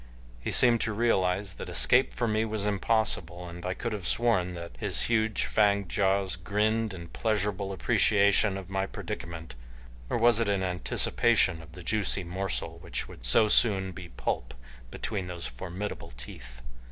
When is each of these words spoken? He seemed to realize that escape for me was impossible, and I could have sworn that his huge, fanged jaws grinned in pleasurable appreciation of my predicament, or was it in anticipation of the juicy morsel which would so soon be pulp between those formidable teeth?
He 0.39 0.49
seemed 0.49 0.81
to 0.81 0.93
realize 0.93 1.53
that 1.53 1.69
escape 1.69 2.11
for 2.11 2.27
me 2.27 2.43
was 2.43 2.65
impossible, 2.65 3.47
and 3.47 3.63
I 3.63 3.75
could 3.75 3.93
have 3.93 4.07
sworn 4.07 4.55
that 4.55 4.71
his 4.79 5.01
huge, 5.01 5.45
fanged 5.45 5.89
jaws 5.89 6.37
grinned 6.37 6.91
in 6.91 7.09
pleasurable 7.09 7.71
appreciation 7.71 8.57
of 8.57 8.67
my 8.67 8.87
predicament, 8.87 9.53
or 10.09 10.17
was 10.17 10.39
it 10.39 10.49
in 10.49 10.63
anticipation 10.63 11.61
of 11.61 11.73
the 11.73 11.83
juicy 11.83 12.23
morsel 12.23 12.79
which 12.79 13.07
would 13.07 13.27
so 13.27 13.47
soon 13.47 13.91
be 13.91 14.09
pulp 14.09 14.55
between 14.89 15.27
those 15.27 15.45
formidable 15.45 16.11
teeth? 16.17 16.63